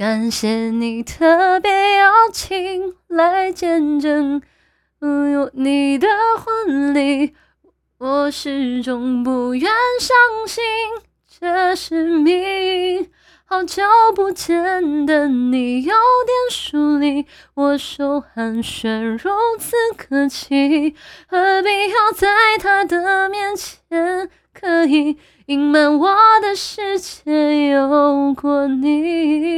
[0.00, 4.40] 感谢你特别邀请来见证
[5.02, 7.34] 有你的婚礼
[7.98, 10.16] 我始终不愿相
[10.46, 10.64] 信
[11.38, 13.10] 这是命
[13.44, 13.82] 好久
[14.14, 17.26] 不见的你有点疏离
[17.56, 20.94] 握手寒暄如此客气
[21.28, 29.49] 何必要在他的面前刻意隐瞒我的世界有过你？